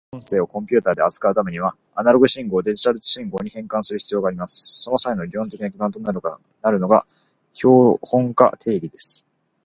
[0.13, 4.81] 音声をコンピュータで扱うためには、アナログ信号をデジタル信号に変換する必要があります。
[4.81, 6.11] その際の理論的な基盤とな
[6.71, 7.05] るのが
[7.53, 9.23] 標本化定理です。